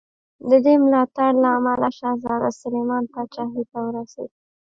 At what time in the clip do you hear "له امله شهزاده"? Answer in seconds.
1.43-2.49